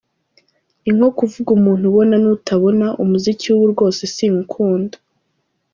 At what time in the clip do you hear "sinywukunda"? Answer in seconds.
4.13-4.95